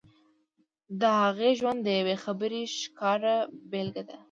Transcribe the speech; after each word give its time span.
د 0.99 1.01
هغې 1.21 1.51
ژوند 1.59 1.79
د 1.83 1.87
يوې 1.99 2.15
خبرې 2.23 2.61
ښکاره 2.79 3.35
بېلګه 3.71 4.03
ده. 4.09 4.15